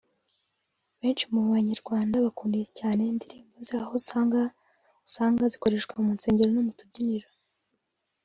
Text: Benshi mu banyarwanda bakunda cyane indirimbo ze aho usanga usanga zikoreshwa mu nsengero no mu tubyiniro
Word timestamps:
Benshi 0.99 1.23
mu 1.33 1.41
banyarwanda 1.55 2.15
bakunda 2.25 2.57
cyane 2.79 3.01
indirimbo 3.11 3.55
ze 3.67 3.75
aho 3.81 3.91
usanga 3.99 4.39
usanga 5.07 5.43
zikoreshwa 5.53 5.95
mu 6.05 6.11
nsengero 6.17 6.49
no 6.51 6.61
mu 6.67 6.73
tubyiniro 6.79 7.29